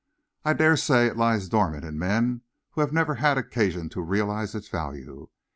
I 0.43 0.53
dare 0.53 0.77
say 0.77 1.05
it 1.05 1.15
lies 1.15 1.47
dormant 1.47 1.85
in 1.85 1.99
men 1.99 2.41
who 2.71 2.81
have 2.81 2.91
never 2.91 3.13
had 3.13 3.37
occasion 3.37 3.87
to 3.89 4.01
realize 4.01 4.55
its 4.55 4.67
value. 4.67 5.29